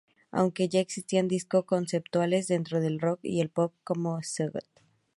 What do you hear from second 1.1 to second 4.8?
discos conceptuales dentro del rock y el pop, como "Sgt.